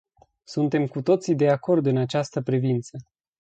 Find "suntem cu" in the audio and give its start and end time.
0.43-1.01